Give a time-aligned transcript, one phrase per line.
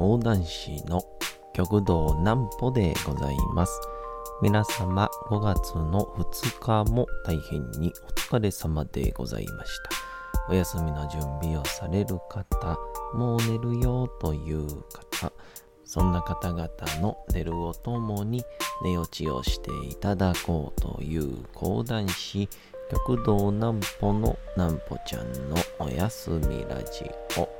[0.00, 1.02] 講談師の
[1.52, 3.78] 極道南歩でございます。
[4.40, 9.90] 皆様5月の2日も大変にお疲れ様でございました。
[10.48, 12.78] お休みの準備をされる方、
[13.12, 15.34] もう寝るよという方、
[15.84, 16.70] そんな方々
[17.02, 18.42] の寝るをともに
[18.82, 22.48] 寝落ちをしていただこうという講談師、
[22.90, 27.04] 極道南歩の南歩ちゃんのおやすみラジ
[27.36, 27.59] オ。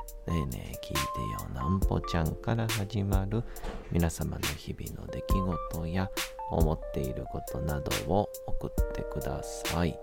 [0.27, 3.43] ねえねえ聞いてよなんぽちゃんから始まる
[3.91, 5.25] 皆様の日々の出来
[5.71, 6.09] 事や
[6.51, 9.97] 思っていることなどを送ってください。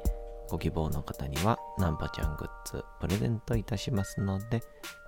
[0.51, 4.63] ご希望の方にはなんぽちゃんグッズプレゼントいたしますので、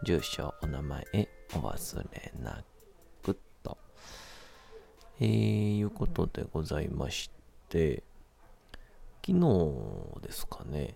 [0.05, 1.03] 住所、お名前
[1.55, 2.63] お忘れな
[3.23, 3.79] くと。
[5.19, 7.31] えー、いうことでございまし
[7.69, 8.05] て、
[9.27, 10.95] 昨日ですかね、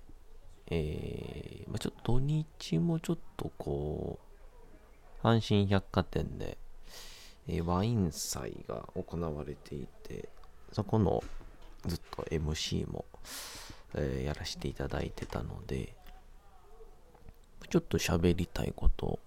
[0.71, 4.19] えーまあ、ちょっと土日もちょっとこ
[5.23, 6.57] う、阪神百貨店で、
[7.49, 10.29] えーワイン祭が行われていて、
[10.73, 11.23] そこの
[11.87, 13.05] ずっと MC も、
[13.95, 15.95] えーやらせていただいてたので、
[17.69, 19.19] ちょっと喋りたいこと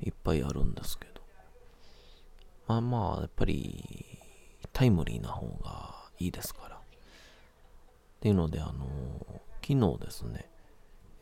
[0.00, 1.20] いっぱいあるんですけど、
[2.66, 4.06] まあまあ、やっぱり
[4.72, 6.76] タイムリーな方がいいですから。
[6.76, 6.80] っ
[8.20, 8.86] ていうので、あの
[9.68, 10.48] 昨日ですね、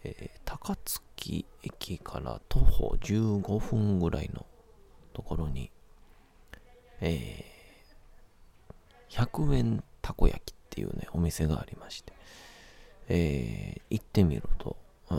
[0.04, 4.46] えー高槻駅から徒歩15分ぐらいの
[5.12, 5.72] ところに、
[7.00, 12.12] えー100円たこ焼きっていうね、お店がありまして、
[13.08, 14.76] えー行ってみると、
[15.10, 15.18] うん、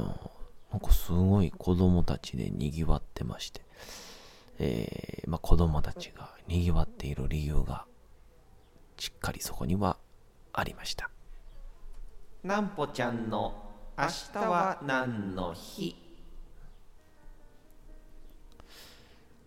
[0.71, 3.61] なんかすごい子供たちで賑わってまして、
[4.59, 7.83] えーまあ、子供たちが賑わっている理由が、
[8.97, 9.97] しっかりそこには
[10.53, 11.09] ありました。
[12.43, 13.53] なんぽちゃんの
[13.97, 15.95] 明日は何の日？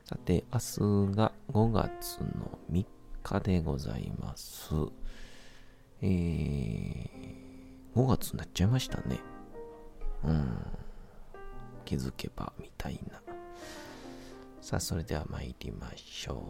[0.04, 2.84] さて、明日が5月の3
[3.22, 4.74] 日でございます。
[6.02, 7.08] えー、
[7.94, 9.20] 5月になっちゃいましたね。
[10.24, 10.66] うん。
[11.84, 13.22] 気づけばみたいな。
[14.60, 16.42] さあ、それでは参りましょ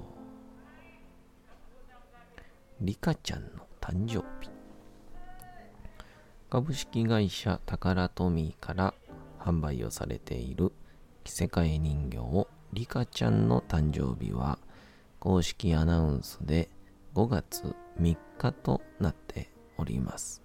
[2.81, 2.85] う。
[2.85, 4.60] リカちゃんの誕生日。
[6.51, 8.93] 株式会社タカラトミーから
[9.39, 10.73] 販売をされている
[11.23, 14.59] 着せ替え人形リカちゃんの誕生日は
[15.21, 16.69] 公式アナウンスで
[17.15, 20.43] 5月3日となっております。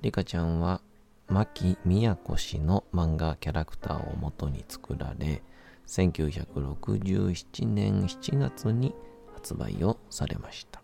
[0.00, 0.80] リカちゃんは
[1.28, 5.42] 牧宮子氏の漫画キャラクターを元に作られ
[5.86, 8.94] 1967年7月に
[9.34, 10.80] 発売をされました。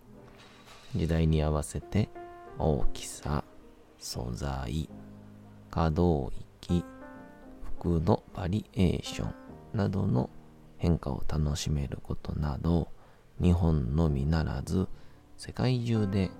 [0.95, 2.11] 時代に合わせて
[2.59, 3.45] 大きさ、
[4.03, 4.91] 素材、
[5.71, 6.33] 可動
[6.67, 6.85] 域、
[7.79, 9.35] 服のバリエーション
[9.79, 10.29] などの
[10.77, 12.89] 変化を楽しめることなど、
[13.41, 14.89] 日本のみならず
[15.39, 16.33] 世界中で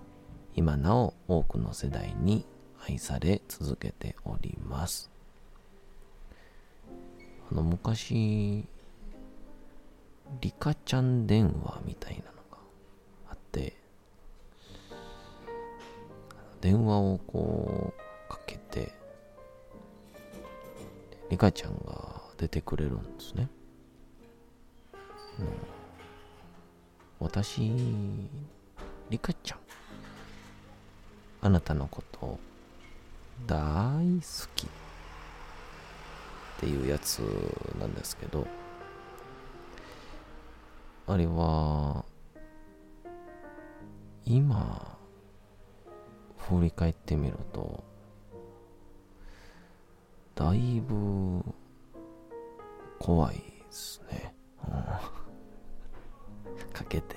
[0.57, 2.45] 今なお多くの世代に
[2.89, 5.09] 愛され続けております。
[7.49, 8.67] あの昔、
[10.41, 12.42] リカちゃん電話みたいなの
[16.63, 17.93] 電話をこ
[18.29, 18.93] うかけて、
[21.29, 23.49] リカちゃんが出てくれるんですね。
[25.41, 25.47] うん、
[27.19, 27.73] 私、
[29.11, 29.59] リカちゃん、
[31.41, 32.39] あなたのこと
[33.45, 34.71] 大好きっ
[36.61, 37.19] ていうやつ
[37.81, 38.47] なんですけど、
[41.09, 42.05] あれは、
[44.25, 44.92] 今、
[46.49, 47.85] 振り返ってみると、
[50.35, 51.43] だいぶ
[52.99, 54.35] 怖いですね。
[54.67, 54.73] うん
[56.73, 57.17] かけて。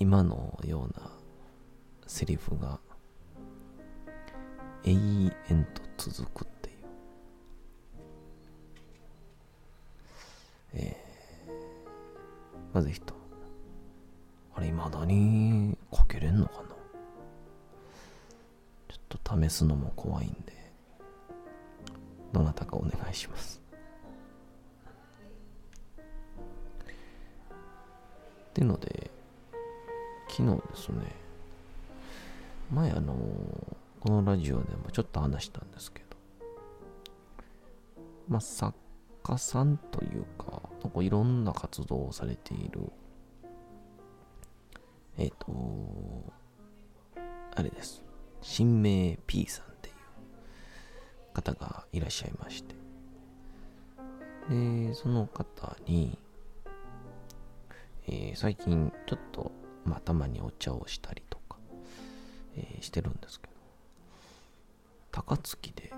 [0.00, 1.10] 今のような
[2.06, 2.78] セリフが
[4.84, 5.66] 永遠
[5.96, 6.76] と続くっていう。
[10.74, 13.18] えー、まず一
[14.58, 15.57] あれ、未だに
[19.48, 20.58] すのも怖いんで
[22.32, 23.60] どなたかお願いします。
[28.50, 29.10] ってので
[30.28, 31.14] 昨日ですね
[32.72, 33.14] 前あの
[34.00, 36.16] このラジオでもちょっと話したんですけど
[38.28, 38.76] まあ作
[39.22, 42.80] 家さんというかなんかいろんな活動をされている
[45.18, 46.32] えっ、ー、と
[47.54, 48.07] あれです。
[48.40, 52.74] 新名 P さんっていう方がいらっしゃいまして。
[54.48, 56.18] で、その方に、
[58.06, 59.52] えー、最近ちょっと、
[59.84, 61.58] まあ、たまにお茶をしたりとか、
[62.56, 63.52] えー、してるんですけど、
[65.10, 65.92] 高槻で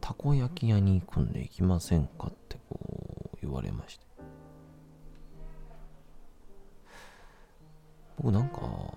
[0.00, 4.06] たこ焼き屋に行くんで行きませんかってこう言われまして。
[8.16, 8.94] 僕なんか、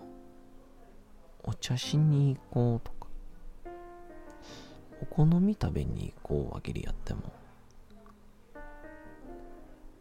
[1.44, 3.08] お茶しに行こうとか、
[5.02, 7.22] お好み食べに行こうわけでやっても、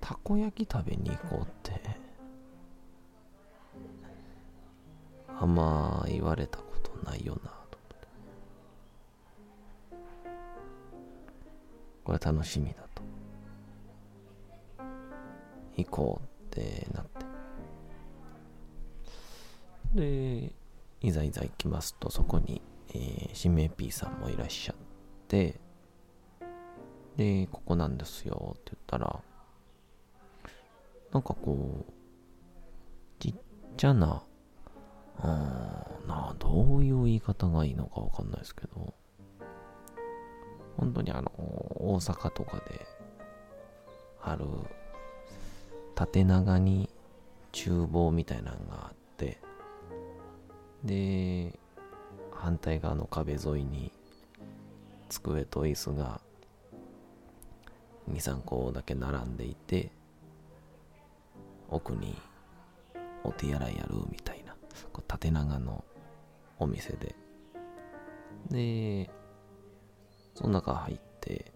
[0.01, 1.81] たこ焼き食べに行こうって、
[5.41, 8.09] あんま言われたことないよなと思って。
[12.05, 13.03] これ楽しみだと。
[15.77, 17.27] 行こうってなって。
[19.95, 20.53] で
[21.01, 22.61] いざいざ行きますとそこに、
[22.91, 24.77] えー、新名 P さんもいらっしゃっ
[25.29, 25.61] て
[27.17, 29.21] でここなんですよって言ったら
[31.13, 31.93] なんかこう
[33.19, 33.35] ちっ
[33.77, 34.23] ちゃな
[35.23, 38.95] うんなどういう言い方がいいのかわかんないですけど、
[40.77, 42.87] 本当にあの、大阪とかで
[44.23, 44.45] ある
[45.95, 46.89] 縦長に
[47.53, 49.41] 厨房みたいなのがあって、
[50.85, 51.59] で、
[52.33, 53.93] 反対側の壁沿いに
[55.09, 56.21] 机と椅子が
[58.11, 59.91] 2、3個だけ並んでいて、
[61.69, 62.17] 奥に
[63.25, 64.55] お手洗いやるみたいな。
[64.93, 65.85] こう縦長の
[66.59, 67.15] お店で。
[68.51, 69.11] で、
[70.35, 71.53] その中入って、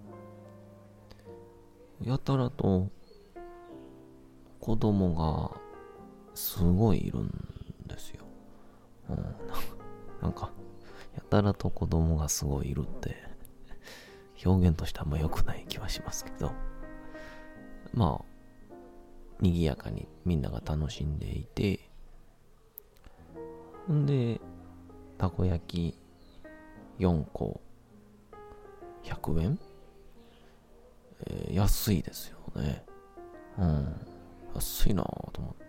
[2.02, 2.88] やたらと
[4.60, 5.60] 子供が
[6.34, 7.51] すごいいるんですよ。
[9.12, 9.36] うん、
[10.22, 10.50] なんか、
[11.14, 13.16] やたらと子供がすごいいるって、
[14.44, 16.52] 表現としてあんま良くない気はしますけど、
[17.94, 18.74] まあ、
[19.40, 21.80] 賑やかにみんなが楽しんでいて、
[23.90, 24.40] んで、
[25.18, 25.98] たこ焼き
[26.98, 27.60] 4個
[29.04, 29.58] 100円、
[31.26, 32.84] えー、安いですよね。
[33.58, 34.06] うん。
[34.54, 35.66] 安いなと思っ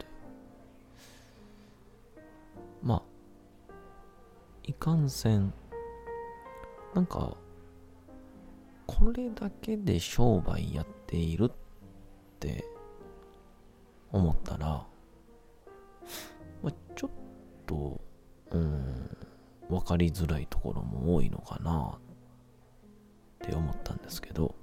[4.66, 5.54] いかんせん、
[6.94, 7.36] なんか、
[8.88, 11.56] これだけで商売やっているっ
[12.40, 12.64] て
[14.12, 14.86] 思ったら、
[16.62, 17.12] まあ、ちょっ
[17.66, 18.00] と、
[18.52, 19.18] うん、
[19.70, 21.98] 分かりづらいところも多いのかな
[23.46, 24.56] って思ったんですけど、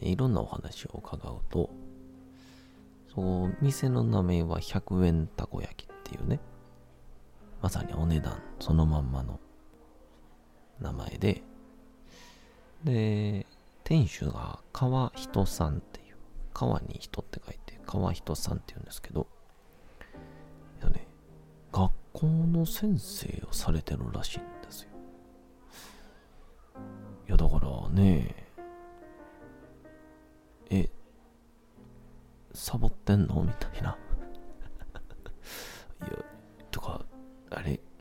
[0.00, 1.70] いろんなお話を伺うと、
[3.14, 6.40] そう、店の名前は100円たこ焼きっていうね、
[7.62, 9.38] まさにお値段そのまんまの
[10.80, 11.42] 名前で、
[12.82, 13.46] で、
[13.84, 16.16] 店主が川人さんっていう、
[16.52, 19.28] 川に人って書いて川人さんっていうんですけど、
[20.92, 21.06] ね
[21.70, 24.88] 学校の先生をされてるらしいんですよ。
[27.28, 28.48] いや、だからね、
[30.68, 30.90] え、
[32.52, 33.42] サボってんの？
[33.42, 33.96] みたいな。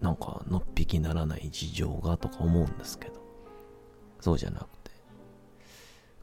[0.01, 3.21] なんか、のっぴきならない事情がとか思うんですけど、
[4.19, 4.91] そうじゃなくて、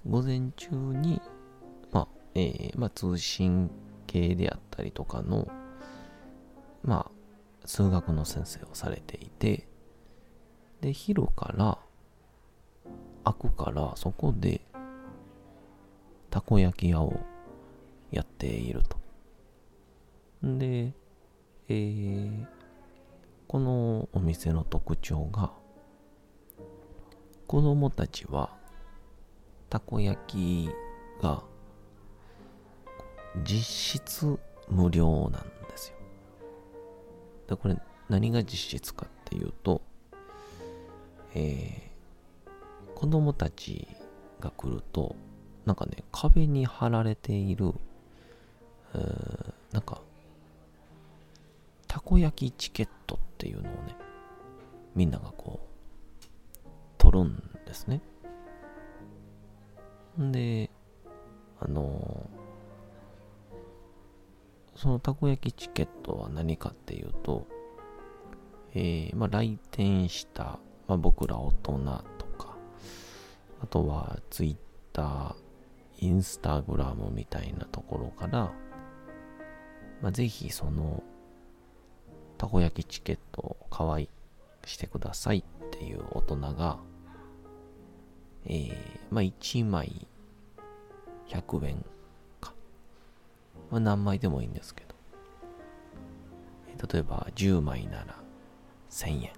[0.06, 1.22] 午前中に、
[1.92, 3.70] まあ、えー、まあ、通信
[4.06, 5.48] 系であったりとかの、
[6.82, 7.18] まあ、
[7.64, 9.68] 数学の先生をされていて、
[10.80, 11.78] で、昼から
[13.24, 14.60] 開くからそこで
[16.30, 17.18] たこ焼き屋を
[18.10, 18.98] やっていると。
[20.46, 20.92] んで、
[21.68, 22.46] えー、
[23.48, 25.52] このお店の特徴が
[27.46, 28.50] 子供たちは
[29.70, 30.70] たこ焼き
[31.22, 31.42] が
[33.42, 34.38] 実質
[34.68, 35.94] 無料なんです
[37.48, 37.76] よ、これ
[38.08, 39.80] 何が実質かっていうと、
[41.34, 43.88] えー、子供たち
[44.40, 45.16] が来ると、
[45.64, 47.72] なんかね、壁に貼られている、
[48.94, 50.00] えー、なんか、
[52.08, 53.94] こ焼きチケットっていうのをね、
[54.94, 57.36] みんながこう、取るん
[57.66, 58.00] ですね。
[60.18, 60.70] んで、
[61.60, 62.30] あの
[64.74, 67.46] そのたこ焼きチケットは何かっていうと、
[68.72, 72.56] えー、まあ、来店した、まあ、僕ら大人とか、
[73.60, 74.56] あとはツイッ
[74.94, 75.34] ター、
[75.98, 78.50] インスタグラムみたいなところから、
[80.00, 81.02] まあ、ぜひその、
[82.38, 84.08] たこ焼きチケットを可愛
[84.64, 86.78] してくださいっていう大人が、
[88.46, 88.74] えー、
[89.10, 90.06] まあ、1枚
[91.28, 91.84] 100円
[92.40, 92.54] か。
[93.70, 94.88] まあ、何枚でもいいんですけど。
[96.92, 98.14] 例えば10枚なら
[98.90, 99.32] 1000円。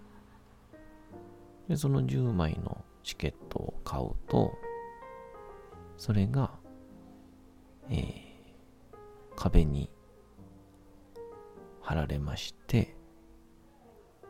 [1.68, 4.52] で、その10枚のチケットを買うと、
[5.96, 6.50] それが、
[7.88, 8.24] えー、
[9.36, 9.90] 壁に
[11.90, 12.94] 貼られまして、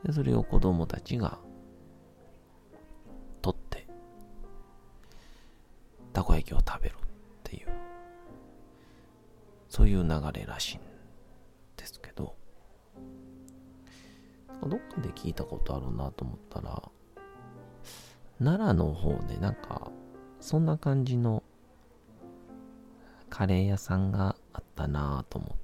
[0.02, 1.38] でそれを子供たちが
[3.42, 3.86] 取って、
[6.14, 6.96] たこ焼きを食べるっ
[7.42, 7.68] ていう、
[9.68, 10.80] そういう流れらしいん
[11.76, 12.34] ですけど、
[14.62, 16.82] どっかで聞いたことあるなと思ったら、
[18.42, 19.90] 奈良の方でなんか、
[20.40, 21.42] そんな感じの
[23.28, 25.59] カレー屋さんがあったなと思っ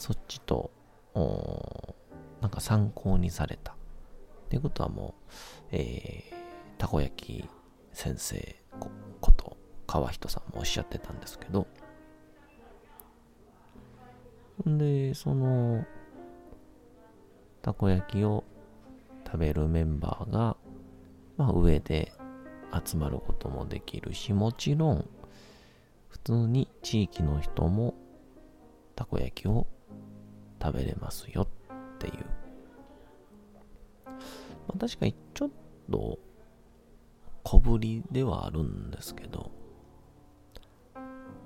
[0.00, 0.70] そっちと、
[2.40, 3.72] なんか参考にされた。
[3.72, 3.76] っ
[4.48, 7.48] ていうことはもう、えー、たこ焼き
[7.92, 8.56] 先生
[9.20, 11.66] こと川人さんもおっしゃってたんですけど、
[14.66, 15.84] で、その、
[17.62, 18.44] たこ焼きを
[19.24, 20.56] 食べるメンバーが、
[21.36, 22.12] まあ、上で
[22.84, 25.08] 集まることもできるし、もちろん、
[26.08, 27.94] 普通に地域の人も
[28.96, 29.66] たこ焼きを
[30.62, 31.46] 食べれますよっ
[31.98, 32.14] ていう。
[34.06, 34.12] ま
[34.76, 35.50] あ、確かにちょっ
[35.90, 36.18] と
[37.42, 39.50] 小ぶりではあるんですけど、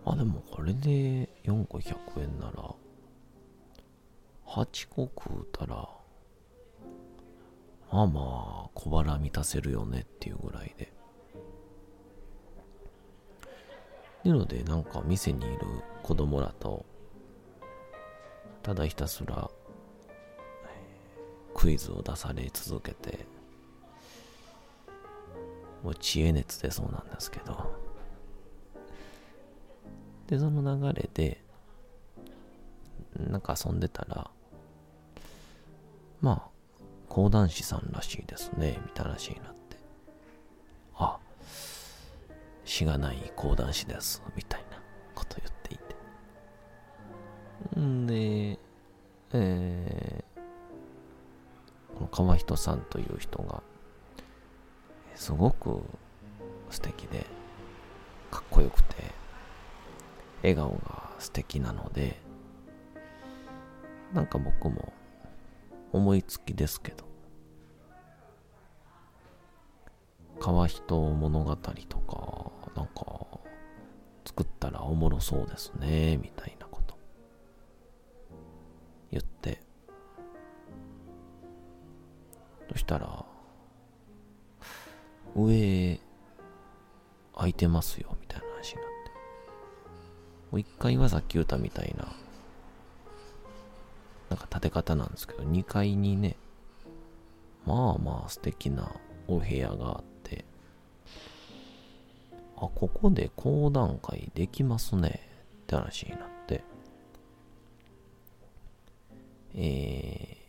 [0.04, 2.75] まあ、でもこれで4個100円なら、
[4.47, 5.88] 8個食うたら、
[7.90, 8.11] まあま
[8.66, 10.92] あ小腹満たせるよねっていうぐらいで。
[14.25, 15.59] なのでなんか店にいる
[16.02, 16.85] 子供らと
[18.64, 19.50] ただひたすら
[21.54, 23.26] クイズを出され続けて
[25.83, 27.85] もう知恵熱でそうなんですけど。
[30.26, 31.44] でその流れで
[33.30, 34.30] なんか遊んでたら
[36.23, 36.42] まあ
[37.11, 39.76] 講談師さんらしいですねみたいな話になって。
[40.97, 41.18] あ
[42.64, 44.80] しがない講談師ですみたいな
[45.14, 45.63] こと言って。
[48.06, 48.59] で
[49.37, 53.62] えー、この川人さんという人が
[55.16, 55.83] すごく
[56.71, 57.26] 素敵で
[58.30, 58.94] かっこよくて
[60.42, 62.21] 笑顔が素敵なので
[64.12, 64.92] なんか僕も
[65.92, 67.04] 思いつきですけど
[70.38, 73.26] 川人物語とかなんか
[74.25, 76.63] 作ったらおもろそうですねみたいな。
[82.85, 83.25] したら
[85.35, 85.99] 上
[87.35, 89.11] 空いてますよみたいな話になって。
[90.53, 92.12] もう一回はさっき言ったみたいな
[94.29, 96.37] なんか建て方なんですけど2階にね
[97.67, 98.93] まあまあ素敵な
[99.26, 100.45] お部屋があって
[102.57, 105.21] あここで講談会できますね
[105.62, 106.62] って話になって。
[109.57, 110.44] えー、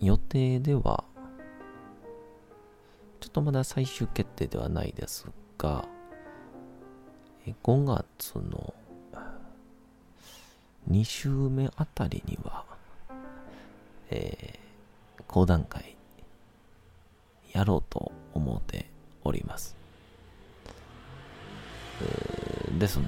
[0.00, 1.04] 予定では
[3.20, 5.26] ちょっとまだ最終決定ではないです
[5.58, 5.84] が、
[7.62, 8.74] 5月の
[10.90, 12.64] 2週目あたりには、
[14.10, 15.96] えー、講談会
[17.52, 18.86] やろうと思って
[19.24, 19.76] おります。
[22.78, 23.04] ですん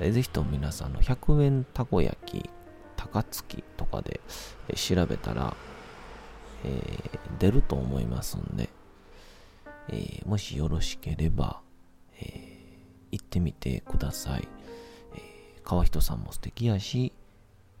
[0.00, 2.50] で、ぜひとも皆さんの100円たこ焼き、
[3.12, 4.20] 高槻とかで
[4.74, 5.56] 調べたら、
[6.64, 8.68] えー、出ると思いますんで、
[9.88, 11.60] えー、もしよろしければ、
[12.20, 12.28] えー、
[13.12, 14.48] 行ってみてください。
[15.16, 17.12] え、川人さんも素敵やし、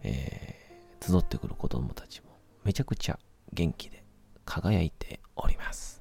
[0.02, 0.56] え、
[1.00, 2.28] 集ってくる子供たちも
[2.64, 3.18] めちゃくちゃ
[3.52, 4.04] 元気で
[4.44, 5.97] 輝いております。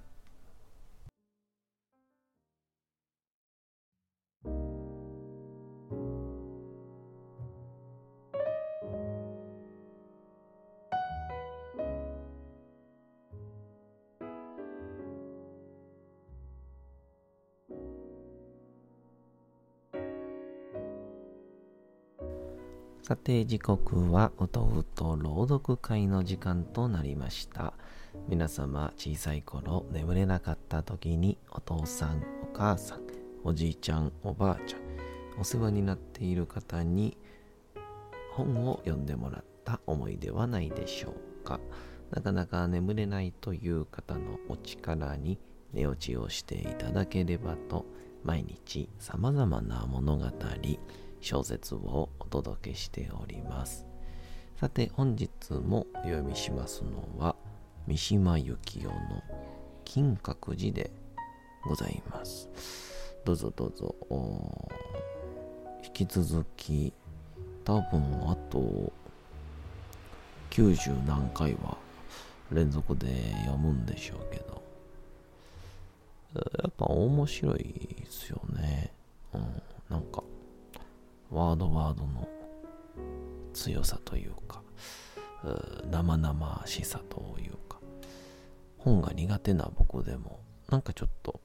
[23.07, 27.71] さて時刻はうとうと朗読会の時間となりました。
[28.27, 32.99] 皆様小さい頃眠れなかった時にお父さんお母さん
[33.45, 34.81] おじいちゃんおばあちゃん
[35.39, 37.17] お世話になっている方に
[38.33, 41.61] 本を読んでもらった思いではないでしょうか。
[42.11, 45.39] なかなか眠れないという方のお力に
[45.71, 47.85] 寝落ちをしていただければと
[48.25, 50.25] 毎日様々な物語
[51.21, 53.85] 小説を届けしております。
[54.59, 57.35] さて本日もお読みしますのは
[57.85, 59.23] 三島由紀夫の
[59.85, 60.91] 金閣寺で
[61.63, 62.49] ございます。
[63.23, 63.95] どうぞどうぞ。
[65.85, 66.93] 引き続き
[67.63, 68.91] 多分あと
[70.49, 71.77] 90何回は
[72.51, 74.61] 連続で読むんでしょうけど
[76.35, 77.57] やっぱ面白い
[77.99, 78.91] ですよね。
[79.33, 80.23] うん、なんか
[81.29, 82.27] ワードワードの
[83.53, 84.61] 強さというか、
[85.91, 87.79] 生々しさというか、
[88.77, 91.39] 本が苦手な僕でも、なんかちょっと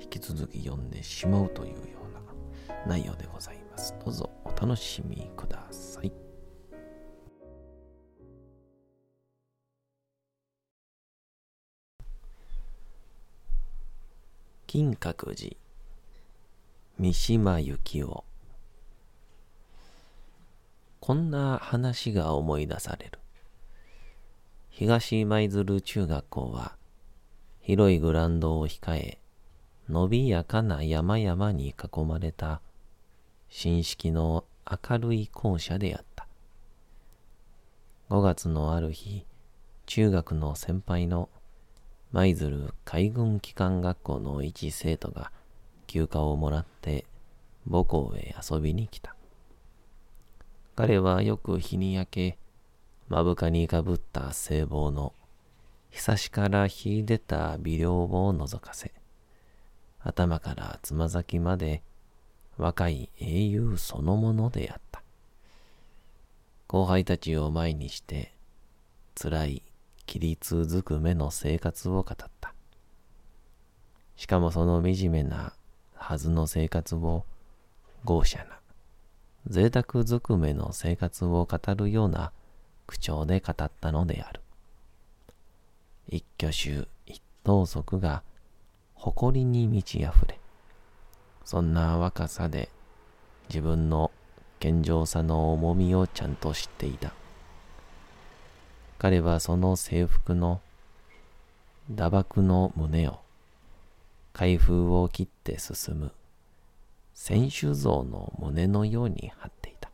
[0.00, 2.20] 引き続き読んでしまうというような
[2.86, 3.94] 内容でございます。
[4.04, 6.12] どうぞお楽しみください。
[14.66, 15.56] 金閣寺
[16.98, 18.24] 三島由紀夫
[21.06, 23.18] こんな話が思い出される。
[24.70, 26.76] 東舞鶴中学校は、
[27.60, 29.18] 広いグラウンドを控え、
[29.86, 32.62] 伸びやかな山々に囲まれた、
[33.50, 36.26] 新式の明るい校舎であった。
[38.08, 39.26] 5月のある日、
[39.84, 41.28] 中学の先輩の
[42.12, 45.32] 舞鶴海軍機関学校の一生徒が
[45.86, 47.04] 休暇をもらって
[47.70, 49.14] 母校へ遊びに来た。
[50.76, 52.38] 彼はよく日に焼け、
[53.08, 55.12] 目深にかぶった聖望の、
[55.90, 58.92] ひさしから秀でた微量を覗かせ、
[60.00, 61.84] 頭からつま先まで
[62.56, 65.04] 若い英雄そのものであった。
[66.66, 68.34] 後輩たちを前にして、
[69.14, 69.62] 辛い
[70.08, 72.52] 規律ずくめの生活を語った。
[74.16, 75.54] しかもその惨めな
[75.94, 77.24] はずの生活を
[78.04, 78.58] 豪奢な
[79.46, 82.32] 贅沢ずくめの生活を語るような
[82.86, 84.40] 口調で語ったのである。
[86.08, 88.22] 一挙手一投足が
[88.94, 90.38] 誇りに満ち溢れ、
[91.44, 92.70] そんな若さで
[93.48, 94.10] 自分の
[94.60, 97.12] 健常さの重みをちゃんと知っていた。
[98.98, 100.62] 彼はその制服の
[101.90, 103.18] 打爆の胸を
[104.32, 106.12] 開封を切って進む
[107.14, 109.90] 選手像の胸のように張っていた。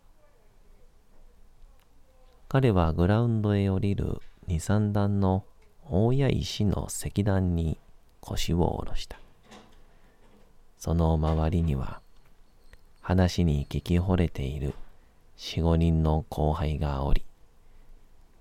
[2.49, 5.45] 彼はグラウンドへ降りる二三段の
[5.89, 7.79] 大谷石の石段に
[8.21, 9.19] 腰を下ろした。
[10.79, 12.01] その周りには
[13.03, 14.75] 話に聞き惚れている
[15.37, 17.25] 四五人の後輩がおり、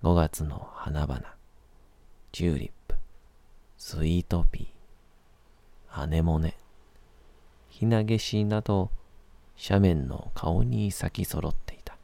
[0.01, 1.21] 五月の花々、
[2.31, 2.95] チューリップ、
[3.77, 6.55] スイートピー、アネモネ、
[7.69, 8.91] ひなげしなど
[9.61, 11.97] 斜面の顔に咲き揃っていた。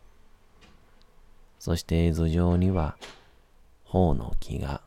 [1.59, 2.97] そして頭上には
[3.85, 4.81] 頬の木が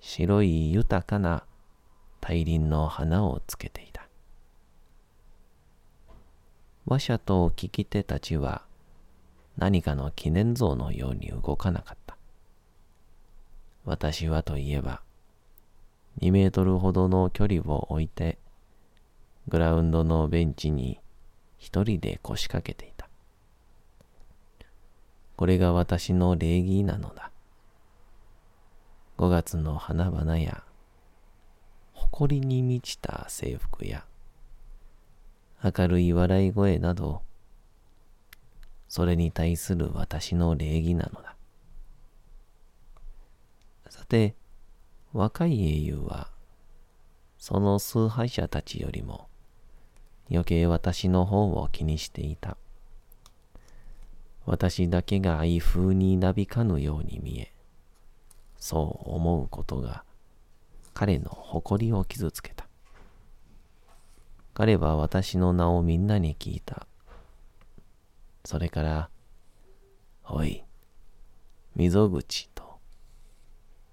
[0.00, 1.44] 白い豊かな
[2.20, 4.08] 大輪の花をつけていた。
[6.86, 8.62] 馬車と聞き手たちは
[9.56, 12.16] 何かの記念像のように動かなかった。
[13.84, 15.02] 私はといえば、
[16.20, 18.38] 2メートルほどの距離を置いて
[19.48, 21.00] グラウンドのベンチに
[21.58, 23.08] 一人で腰掛けていた。
[25.36, 27.30] これが私の礼儀なのだ。
[29.18, 30.64] 5月の花々や、
[31.92, 34.04] 誇りに満ちた制服や、
[35.62, 37.22] 明るい笑い声など、
[38.88, 41.34] それに対する私の礼儀なのだ。
[43.88, 44.34] さて、
[45.12, 46.30] 若い英雄は、
[47.38, 49.28] その崇拝者たちよりも、
[50.30, 52.56] 余計私の方を気にしていた。
[54.46, 57.52] 私だけが愛風になびかぬように見え、
[58.58, 60.04] そう思うことが
[60.92, 62.66] 彼の誇りを傷つけた。
[64.54, 66.86] 彼は私の名をみんなに聞いた。
[68.44, 69.10] それから、
[70.26, 70.62] おい、
[71.74, 72.78] 溝口と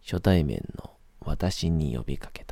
[0.03, 0.91] 初対面の
[1.21, 2.50] 私に呼びかけた。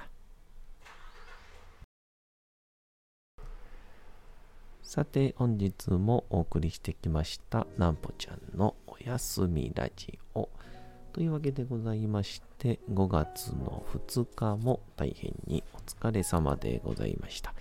[4.89, 10.49] さて、本日もお送りしてきました、なんぽちゃんのおやすみラジオ。
[11.13, 17.53] というわけでございまして、5月の2日も大変にお疲れ様でございました。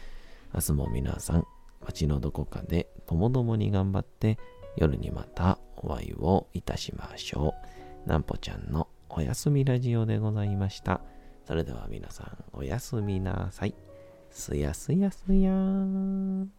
[0.55, 1.47] 明日も皆さん、
[1.85, 4.38] 街のどこかでともどもに頑張って、
[4.79, 7.53] 夜にまたお会いをいたしましょ
[8.07, 8.09] う。
[8.09, 11.03] なんぽちゃんのおやすみラジオでございました。
[11.47, 13.75] それでは皆さん、おやすみなさい。
[14.31, 16.58] すやすやすやーん。